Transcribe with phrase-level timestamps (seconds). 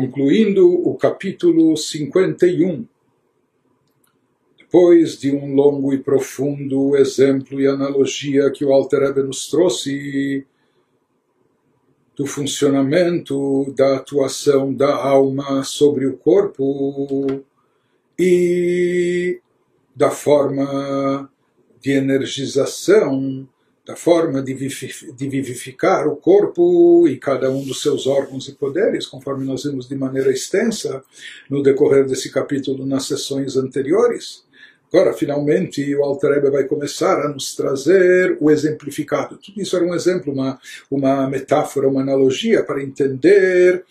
[0.00, 2.86] concluindo o capítulo 51.
[4.56, 10.46] Depois de um longo e profundo exemplo e analogia que o Alter Ebe nos trouxe
[12.16, 17.26] do funcionamento da atuação da alma sobre o corpo
[18.18, 19.38] e
[19.94, 21.30] da forma
[21.78, 23.46] de energização
[23.86, 29.44] da forma de vivificar o corpo e cada um dos seus órgãos e poderes, conforme
[29.44, 31.02] nós vimos de maneira extensa
[31.48, 34.44] no decorrer desse capítulo nas sessões anteriores.
[34.92, 39.38] Agora, finalmente, o Alter vai começar a nos trazer o exemplificado.
[39.38, 40.58] Tudo isso era um exemplo, uma,
[40.90, 43.84] uma metáfora, uma analogia para entender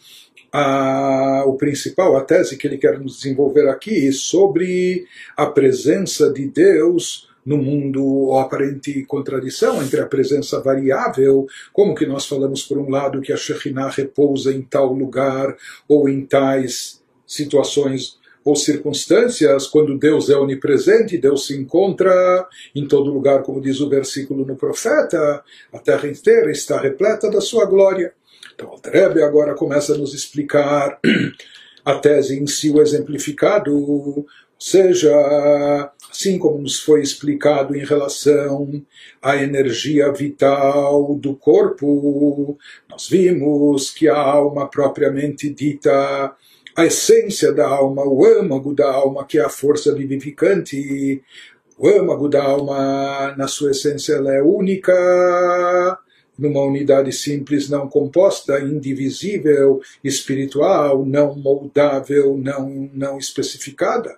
[0.52, 5.06] a, o principal, a tese que ele quer nos desenvolver aqui sobre
[5.38, 12.26] a presença de Deus no mundo aparente contradição entre a presença variável, como que nós
[12.26, 15.56] falamos por um lado que a Shekhinah repousa em tal lugar
[15.88, 23.12] ou em tais situações ou circunstâncias, quando Deus é onipresente, Deus se encontra em todo
[23.12, 28.14] lugar, como diz o versículo no profeta, a terra inteira está repleta da sua glória.
[28.56, 31.00] Então, Rebbe agora começa a nos explicar
[31.86, 34.26] a tese em si, o exemplificado,
[34.60, 38.84] seja assim como nos foi explicado em relação
[39.22, 42.58] à energia vital do corpo,
[42.90, 46.36] nós vimos que a alma propriamente dita,
[46.76, 51.24] a essência da alma, o âmago da alma, que é a força vivificante,
[51.78, 54.94] o âmago da alma, na sua essência, ela é única,
[56.38, 64.18] numa unidade simples, não composta, indivisível, espiritual, não moldável, não, não especificada.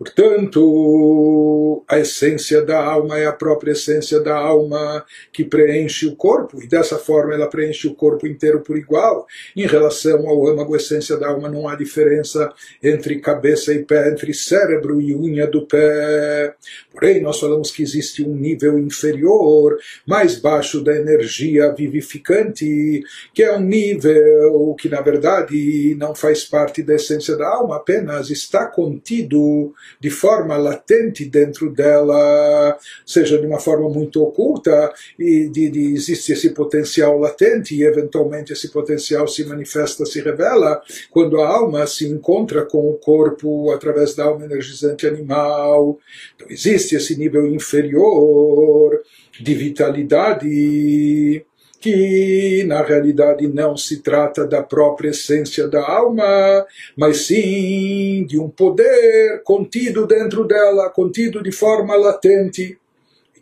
[0.00, 6.62] Portanto, a essência da alma é a própria essência da alma que preenche o corpo,
[6.62, 9.26] e dessa forma ela preenche o corpo inteiro por igual.
[9.54, 12.50] Em relação ao âmago, essência da alma não há diferença
[12.82, 16.54] entre cabeça e pé, entre cérebro e unha do pé.
[16.94, 23.02] Porém, nós falamos que existe um nível inferior, mais baixo da energia vivificante,
[23.34, 28.30] que é um nível que, na verdade, não faz parte da essência da alma, apenas
[28.30, 35.70] está contido de forma latente dentro dela, seja de uma forma muito oculta, e de,
[35.70, 40.80] de, existe esse potencial latente, e eventualmente esse potencial se manifesta, se revela,
[41.10, 45.98] quando a alma se encontra com o corpo através da alma energizante animal.
[46.34, 49.00] Então existe esse nível inferior
[49.40, 51.44] de vitalidade
[51.80, 58.50] que na realidade não se trata da própria essência da alma, mas sim de um
[58.50, 62.78] poder contido dentro dela, contido de forma latente.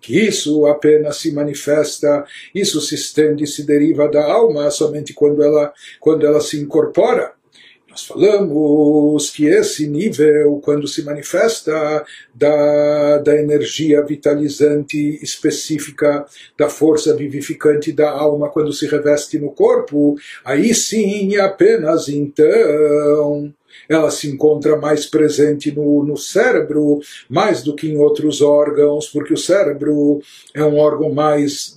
[0.00, 5.72] Que isso apenas se manifesta, isso se estende, se deriva da alma somente quando ela,
[5.98, 7.32] quando ela se incorpora.
[7.90, 12.04] Nós falamos que esse nível, quando se manifesta
[12.34, 20.16] da, da energia vitalizante específica, da força vivificante da alma, quando se reveste no corpo,
[20.44, 23.52] aí sim, apenas então,
[23.88, 29.32] ela se encontra mais presente no, no cérebro, mais do que em outros órgãos, porque
[29.32, 30.20] o cérebro
[30.54, 31.74] é um órgão mais,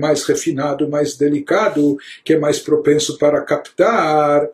[0.00, 4.48] mais refinado, mais delicado, que é mais propenso para captar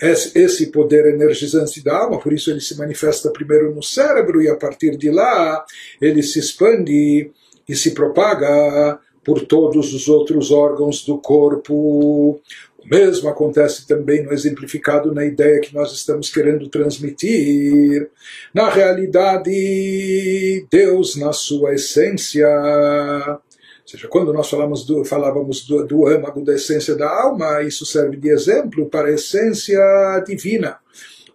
[0.00, 4.56] esse poder energizante da alma, por isso ele se manifesta primeiro no cérebro e a
[4.56, 5.64] partir de lá
[6.00, 7.30] ele se expande
[7.68, 12.40] e se propaga por todos os outros órgãos do corpo.
[12.78, 18.08] O mesmo acontece também no exemplificado na ideia que nós estamos querendo transmitir.
[18.54, 22.48] Na realidade, Deus, na sua essência,
[23.90, 28.16] seja, quando nós falamos do, falávamos do, do âmago da essência da alma, isso serve
[28.16, 29.78] de exemplo para a essência
[30.26, 30.78] divina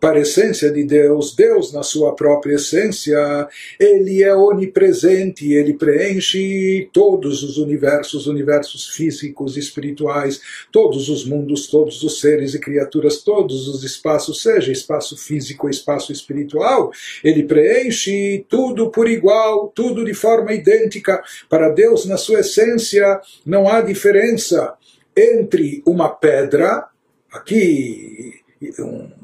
[0.04, 3.48] para a essência de Deus, Deus na sua própria essência,
[3.80, 10.42] ele é onipresente, ele preenche todos os universos, universos físicos, espirituais,
[10.74, 15.70] todos os mundos, todos os seres e criaturas, todos os espaços, seja espaço físico ou
[15.70, 16.92] espaço espiritual,
[17.24, 21.24] ele preenche tudo por igual, tudo de forma idêntica.
[21.50, 24.74] Para Deus, na sua essência, não há diferença
[25.16, 26.88] entre uma pedra,
[27.32, 28.34] aqui
[28.80, 29.23] um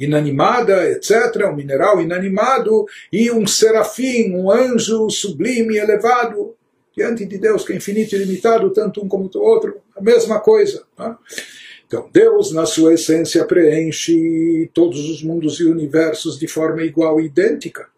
[0.00, 6.54] inanimada, etc., um mineral inanimado, e um serafim, um anjo sublime, elevado,
[6.96, 10.40] diante de Deus, que é infinito e limitado, tanto um como o outro, a mesma
[10.40, 10.84] coisa.
[10.98, 11.14] Né?
[11.86, 17.26] Então, Deus, na sua essência, preenche todos os mundos e universos de forma igual e
[17.26, 17.88] idêntica.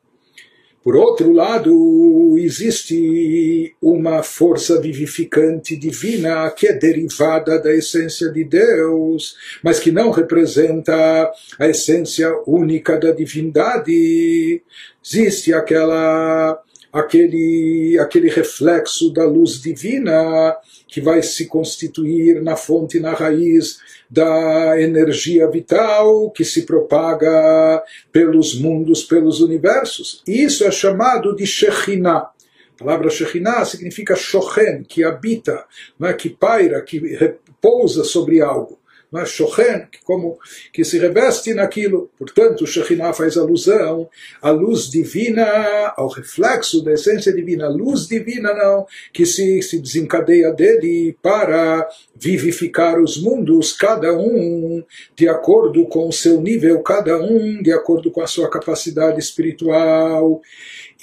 [0.83, 9.37] Por outro lado, existe uma força vivificante divina que é derivada da essência de Deus,
[9.63, 14.61] mas que não representa a essência única da divindade.
[15.05, 16.61] Existe aquela
[16.93, 20.57] aquele, aquele reflexo da luz divina
[20.87, 23.79] que vai se constituir na fonte, na raiz
[24.11, 30.23] da energia vital que se propaga pelos mundos, pelos universos.
[30.27, 32.31] Isso é chamado de Shekhinah.
[32.75, 35.65] A palavra Shekhinah significa Shochen, que habita,
[35.99, 36.13] não é?
[36.13, 38.82] que paira, que repousa sobre algo
[39.13, 40.39] mas Shochen, como
[40.73, 42.11] que se reveste naquilo.
[42.19, 44.09] Portanto, Shekhinah faz alusão
[44.41, 49.79] à luz divina, ao reflexo da essência divina, a luz divina não, que se, se
[49.79, 51.87] desencadeia dele para
[52.17, 54.83] vivificar os mundos, cada um
[55.15, 60.41] de acordo com o seu nível, cada um de acordo com a sua capacidade espiritual.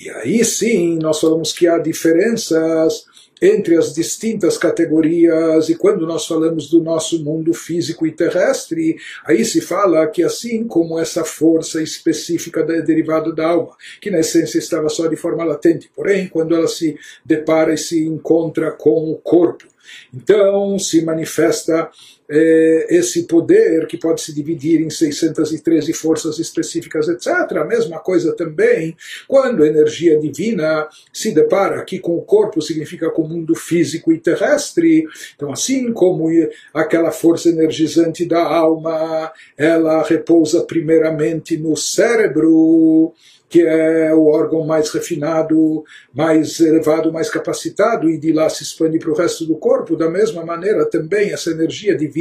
[0.01, 3.05] E aí sim, nós falamos que há diferenças
[3.41, 9.45] entre as distintas categorias, e quando nós falamos do nosso mundo físico e terrestre, aí
[9.45, 14.57] se fala que assim como essa força específica é derivada da alma, que na essência
[14.57, 19.15] estava só de forma latente, porém, quando ela se depara e se encontra com o
[19.15, 19.65] corpo,
[20.13, 21.89] então se manifesta
[22.29, 27.27] esse poder que pode se dividir em 613 forças específicas, etc.
[27.57, 28.95] A mesma coisa também
[29.27, 34.13] quando a energia divina se depara aqui com o corpo, significa com o mundo físico
[34.13, 35.05] e terrestre.
[35.35, 36.29] Então, assim como
[36.73, 43.13] aquela força energizante da alma, ela repousa primeiramente no cérebro
[43.49, 45.83] que é o órgão mais refinado,
[46.13, 49.97] mais elevado, mais capacitado, e de lá se expande para o resto do corpo.
[49.97, 52.18] Da mesma maneira, também essa energia divina,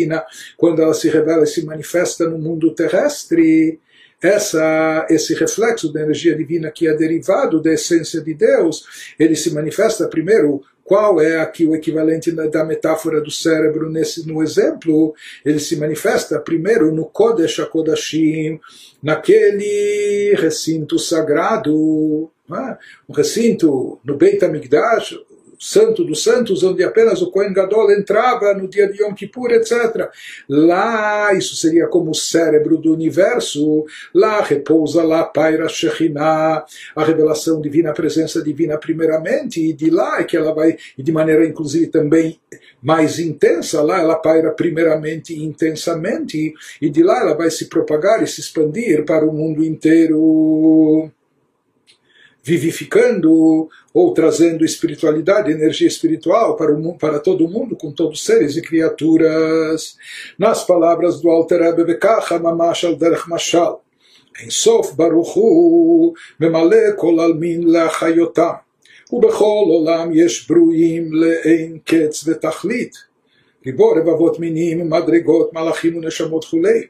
[0.56, 3.80] quando ela se revela e se manifesta no mundo terrestre,
[4.20, 9.52] essa, esse reflexo da energia divina que é derivado da essência de Deus, ele se
[9.52, 15.14] manifesta primeiro qual é aqui o equivalente da metáfora do cérebro nesse no exemplo?
[15.44, 18.58] Ele se manifesta primeiro no Kodesh HaKodashim,
[19.02, 22.78] naquele recinto sagrado, é?
[23.06, 25.14] um recinto no Beit HaMikdash,
[25.58, 30.08] Santo dos Santos, onde apenas o Kohen Gadol entrava no dia de Yom Kippur, etc.
[30.48, 33.84] Lá, isso seria como o cérebro do universo,
[34.14, 36.64] lá repousa, lá paira Shekhinah,
[36.94, 41.02] a revelação divina, a presença divina primeiramente, e de lá é que ela vai, e
[41.02, 42.38] de maneira inclusive também
[42.82, 48.22] mais intensa, lá ela paira primeiramente e intensamente, e de lá ela vai se propagar
[48.22, 51.10] e se expandir para o mundo inteiro
[52.48, 58.61] vivificando ou trazendo espiritualidade, energia espiritual para, o, para todo mundo, com todos seres e
[58.61, 59.95] criaturas.
[60.37, 63.83] Nas palavras do Alter Rebbe Bekacha Mamash al Derech Mashal,
[64.41, 68.53] em Sof Baruchu, ממלא כל עלמין להחיותם,
[69.11, 73.13] ובכל עולם יש ברואים לאין קץ ותכלית.
[73.65, 76.81] ריבו רבבות מינים, מדרגות, מלאכים ונשמות כולי.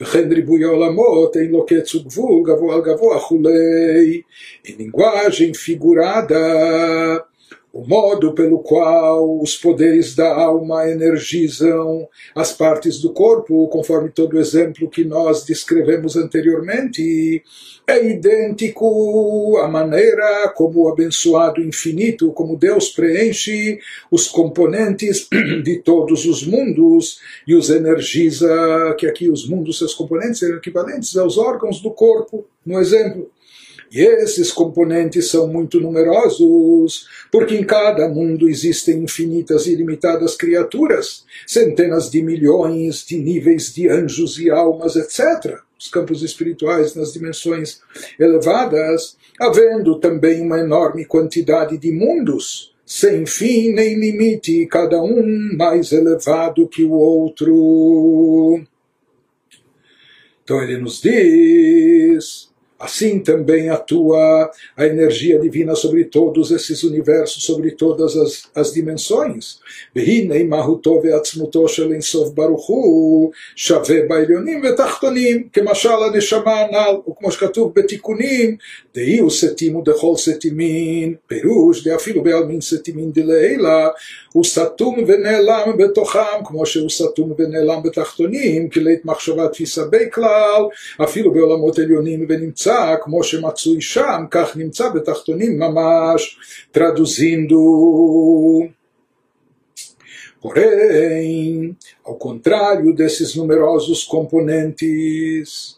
[0.00, 4.22] וכן ריבוי העולמות אין לו קץ וגבול, גבוה על גבוה כולי.
[4.66, 6.42] Em linguagem figurada,
[7.77, 14.33] o modo pelo qual os poderes da alma energizam as partes do corpo, conforme todo
[14.33, 17.43] o exemplo que nós descrevemos anteriormente,
[17.85, 23.77] é idêntico à maneira como o abençoado infinito, como Deus preenche
[24.09, 25.27] os componentes
[25.63, 31.15] de todos os mundos e os energiza, que aqui os mundos, seus componentes, são equivalentes
[31.15, 33.29] aos órgãos do corpo, no exemplo.
[33.91, 41.23] E esses componentes são muito numerosos, porque em cada mundo existem infinitas e ilimitadas criaturas,
[41.45, 45.59] centenas de milhões de níveis de anjos e almas, etc.
[45.79, 47.79] Os campos espirituais nas dimensões
[48.19, 55.91] elevadas, havendo também uma enorme quantidade de mundos, sem fim nem limite, cada um mais
[55.91, 58.61] elevado que o outro.
[60.43, 62.49] Então ele nos diz
[62.82, 69.60] Assim também atua a energia divina sobre todos esses universos, sobre todas as, as dimensões.
[69.96, 77.72] והנה מהותו ועצמותו של אינסוף ברוך הוא שווה בעליונים ותחתונים, כמשל הנשמה הנ"ל, וכמו שכתוב
[77.74, 78.56] בתיקונים,
[78.94, 83.88] דהי הוא סתים ודכל סתימין, פירוש דאפילו בעלמין סתימין דלעילה,
[84.32, 90.62] הוא סתום ונעלם בתוכם, כמו שהוא סתום ונעלם בתחתונים, כי לית מחשבה תפיסה בי כלל,
[91.02, 96.38] אפילו בעולמות עליונים ונמצא נמצא כמו שמצוי שם, כך נמצא בתחתונים ממש,
[96.74, 97.62] traduzindo.
[100.42, 105.75] Porém, ao contrário desses numerosos componentes,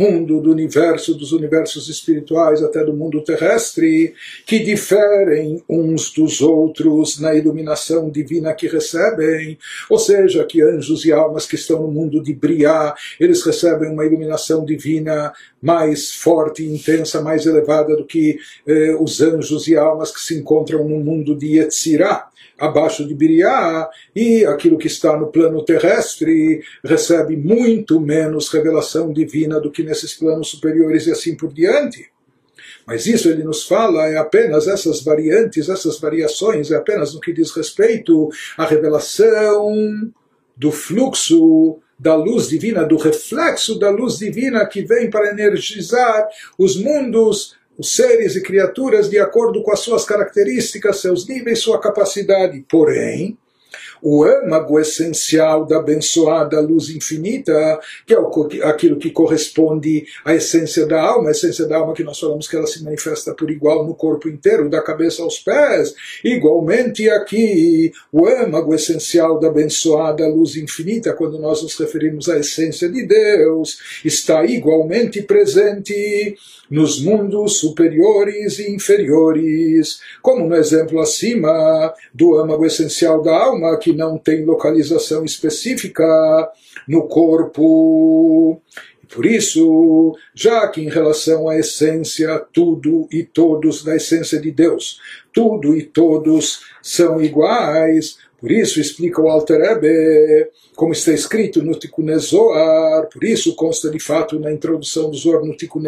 [0.00, 4.14] mundo, do universo, dos universos espirituais, até do mundo terrestre,
[4.46, 9.58] que diferem uns dos outros na iluminação divina que recebem,
[9.90, 14.06] ou seja, que anjos e almas que estão no mundo de Briá, eles recebem uma
[14.06, 20.20] iluminação divina mais forte, intensa, mais elevada do que eh, os anjos e almas que
[20.20, 22.30] se encontram no mundo de Yetzirah
[22.60, 29.58] abaixo de Biriá, e aquilo que está no plano terrestre recebe muito menos revelação divina
[29.58, 32.10] do que nesses planos superiores e assim por diante.
[32.86, 37.32] Mas isso ele nos fala é apenas essas variantes, essas variações, é apenas no que
[37.32, 40.12] diz respeito à revelação
[40.56, 46.26] do fluxo da luz divina, do reflexo da luz divina que vem para energizar
[46.58, 51.80] os mundos os seres e criaturas de acordo com as suas características, seus níveis, sua
[51.80, 52.62] capacidade.
[52.68, 53.38] Porém,
[54.02, 61.02] o âmago essencial da abençoada luz infinita, que é aquilo que corresponde à essência da
[61.02, 63.94] alma, a essência da alma que nós falamos que ela se manifesta por igual no
[63.94, 65.94] corpo inteiro, da cabeça aos pés.
[66.24, 72.88] Igualmente aqui, o âmago essencial da abençoada luz infinita, quando nós nos referimos à essência
[72.88, 76.36] de Deus, está igualmente presente
[76.70, 83.89] nos mundos superiores e inferiores, como no exemplo acima do âmago essencial da alma, que
[83.92, 86.04] não tem localização específica
[86.88, 88.60] no corpo.
[89.12, 95.00] Por isso, já que em relação à essência, tudo e todos da essência de Deus,
[95.32, 101.78] tudo e todos são iguais, por isso explica o Alter Ebe, como está escrito no
[101.78, 102.06] Tikkun
[103.12, 105.82] por isso consta de fato na introdução do Zohar no Tikkun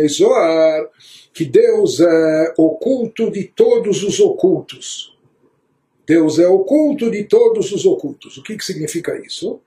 [1.32, 5.16] que Deus é oculto de todos os ocultos.
[6.12, 8.36] Deus é oculto de todos os ocultos.
[8.36, 9.58] O que, que significa isso?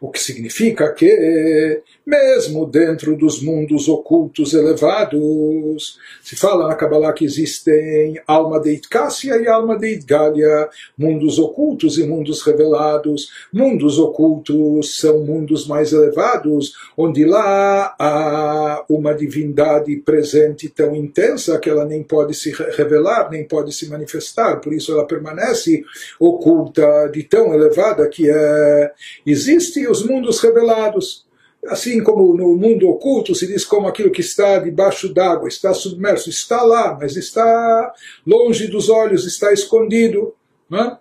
[0.00, 7.24] O que significa que, mesmo dentro dos mundos ocultos elevados, se fala na Kabbalah que
[7.24, 13.28] existem alma de Itkassia e alma de Itgalia, mundos ocultos e mundos revelados.
[13.52, 21.68] Mundos ocultos são mundos mais elevados, onde lá há uma divindade presente tão intensa que
[21.68, 25.82] ela nem pode se revelar, nem pode se manifestar, por isso ela permanece
[26.20, 28.92] oculta de tão elevada que é.
[29.26, 31.26] Existe os mundos revelados.
[31.66, 36.30] Assim como no mundo oculto se diz como aquilo que está debaixo d'água, está submerso,
[36.30, 37.92] está lá, mas está
[38.24, 40.34] longe dos olhos, está escondido.
[40.70, 40.96] Né?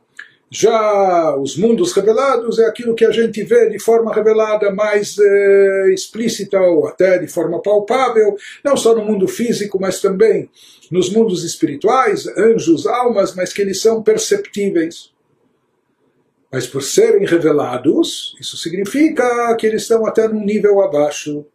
[0.50, 5.92] Já os mundos revelados é aquilo que a gente vê de forma revelada, mais eh,
[5.94, 10.50] explícita ou até de forma palpável, não só no mundo físico, mas também
[10.90, 15.12] nos mundos espirituais, anjos, almas, mas que eles são perceptíveis.
[16.52, 21.46] Mas por serem revelados, isso significa que eles estão até num nível abaixo.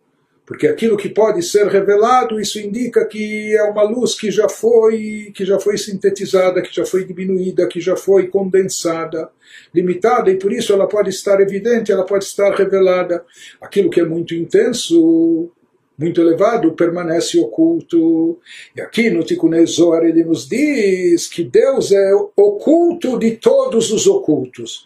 [0.45, 5.33] Porque aquilo que pode ser revelado, isso indica que é uma luz que já foi,
[5.35, 9.31] que já foi sintetizada, que já foi diminuída, que já foi condensada,
[9.73, 13.25] limitada, e por isso ela pode estar evidente, ela pode estar revelada.
[13.61, 15.51] Aquilo que é muito intenso,
[15.99, 18.39] muito elevado permanece oculto.
[18.77, 24.85] E aqui no Tikkun ele nos diz que Deus é oculto de todos os ocultos.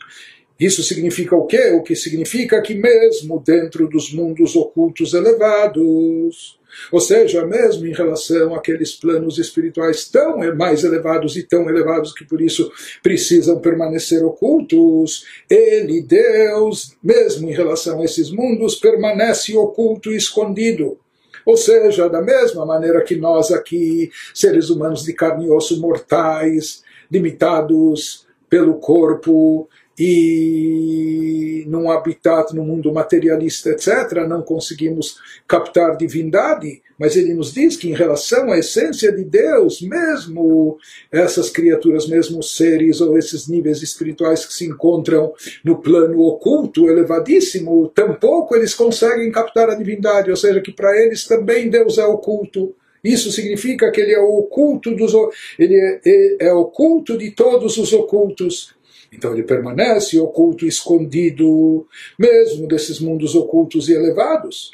[0.59, 1.73] Isso significa o quê?
[1.73, 6.59] O que significa que mesmo dentro dos mundos ocultos elevados,
[6.91, 12.25] ou seja, mesmo em relação àqueles planos espirituais tão mais elevados e tão elevados que
[12.25, 12.71] por isso
[13.03, 20.99] precisam permanecer ocultos, ele, Deus, mesmo em relação a esses mundos, permanece oculto e escondido.
[21.45, 26.83] Ou seja, da mesma maneira que nós aqui, seres humanos de carne e osso mortais,
[27.11, 29.69] limitados pelo corpo,
[29.99, 37.77] e num habitat, no mundo materialista, etc., não conseguimos captar divindade, mas ele nos diz
[37.77, 40.79] que em relação à essência de Deus, mesmo
[41.13, 45.33] essas criaturas, mesmo seres ou esses níveis espirituais que se encontram
[45.65, 51.25] no plano oculto, elevadíssimo, tampouco eles conseguem captar a divindade, ou seja, que para eles
[51.27, 52.75] também Deus é oculto.
[53.05, 55.13] Isso significa que ele é o oculto dos
[55.59, 58.75] ele é, é, é oculto de todos os ocultos.
[59.13, 61.87] Então ele permanece oculto, escondido,
[62.19, 64.73] mesmo desses mundos ocultos e elevados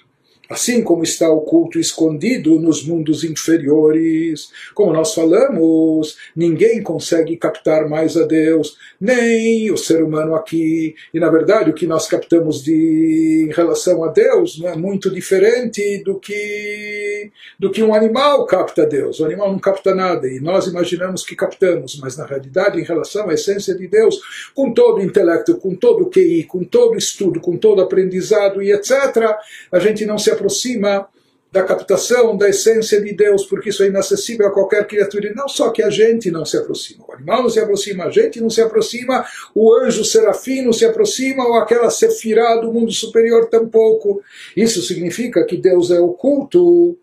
[0.53, 4.51] assim como está oculto e escondido nos mundos inferiores.
[4.75, 10.95] Como nós falamos, ninguém consegue captar mais a Deus, nem o ser humano aqui.
[11.13, 15.11] E na verdade, o que nós captamos de, em relação a Deus não é muito
[15.11, 19.21] diferente do que, do que um animal capta Deus.
[19.21, 23.29] O animal não capta nada e nós imaginamos que captamos, mas na realidade, em relação
[23.29, 24.21] à essência de Deus,
[24.55, 27.83] com todo o intelecto, com todo o QI, com todo o estudo, com todo o
[27.83, 29.37] aprendizado e etc.,
[29.71, 31.07] a gente não se aproxima
[31.53, 35.47] da captação da essência de Deus, porque isso é inacessível a qualquer criatura, e não
[35.47, 38.49] só que a gente não se aproxima, o animal não se aproxima, a gente não
[38.49, 39.23] se aproxima,
[39.55, 44.23] o anjo serafim não se aproxima, ou aquela sefirá do mundo superior tampouco.
[44.57, 46.97] Isso significa que Deus é oculto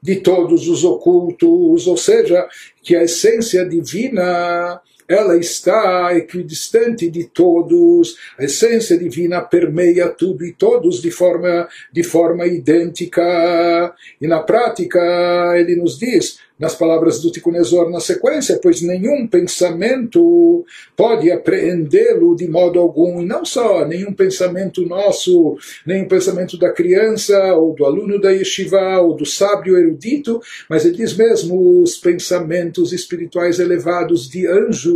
[0.00, 2.46] de todos os ocultos, ou seja,
[2.80, 10.52] que a essência divina ela está equidistante de todos, a essência divina permeia tudo e
[10.52, 13.94] todos de forma, de forma idêntica.
[14.20, 15.00] E na prática,
[15.56, 17.52] ele nos diz: nas palavras do Tikkun
[17.90, 20.64] na sequência, pois nenhum pensamento
[20.96, 26.72] pode apreendê-lo de modo algum, e não só nenhum pensamento nosso, nem o pensamento da
[26.72, 31.96] criança, ou do aluno da yeshiva, ou do sábio erudito, mas ele diz mesmo os
[31.96, 34.93] pensamentos espirituais elevados de anjos,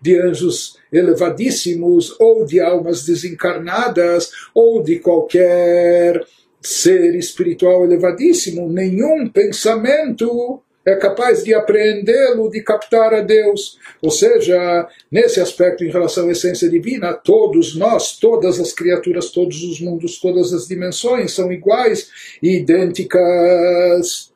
[0.00, 6.24] de anjos elevadíssimos, ou de almas desencarnadas, ou de qualquer
[6.60, 13.76] ser espiritual elevadíssimo, nenhum pensamento é capaz de apreendê-lo, de captar a Deus.
[14.00, 19.64] Ou seja, nesse aspecto em relação à essência divina, todos nós, todas as criaturas, todos
[19.64, 22.08] os mundos, todas as dimensões são iguais
[22.40, 24.32] e idênticas.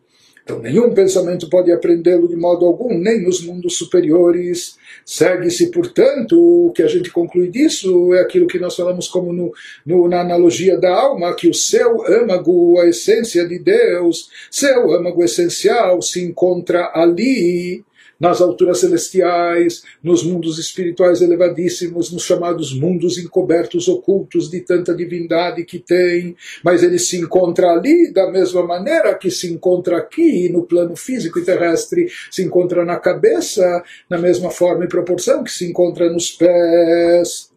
[0.50, 4.76] Então, nenhum pensamento pode apreendê-lo de modo algum, nem nos mundos superiores.
[5.07, 9.52] Segue-se, portanto, o que a gente conclui disso é aquilo que nós falamos como no,
[9.87, 15.23] no, na analogia da alma, que o seu âmago, a essência de Deus, seu âmago
[15.23, 17.85] essencial se encontra ali,
[18.20, 25.64] nas alturas celestiais, nos mundos espirituais elevadíssimos, nos chamados mundos encobertos, ocultos de tanta divindade
[25.64, 30.64] que tem, mas ele se encontra ali da mesma maneira que se encontra aqui no
[30.64, 35.64] plano físico e terrestre, se encontra na cabeça, na mesma forma e proporção que se
[35.64, 37.50] encontra nos pés.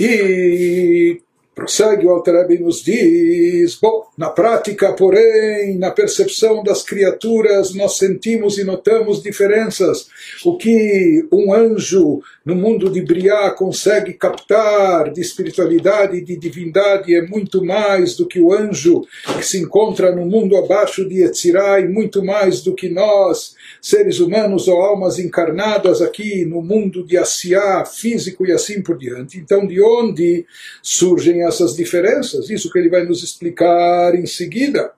[0.00, 1.20] E
[1.54, 8.56] Prossegue o Altarebi nos diz, bom, na prática, porém, na percepção das criaturas, nós sentimos
[8.56, 10.06] e notamos diferenças.
[10.44, 17.14] O que um anjo no mundo de Briá consegue captar de espiritualidade e de divindade
[17.14, 21.80] é muito mais do que o anjo que se encontra no mundo abaixo de Yetzirah
[21.80, 27.16] e muito mais do que nós, seres humanos ou almas encarnadas aqui no mundo de
[27.16, 29.38] Asiá, físico e assim por diante.
[29.38, 30.44] Então, de onde
[30.82, 32.50] surgem essas diferenças?
[32.50, 34.92] Isso que ele vai nos explicar em seguida.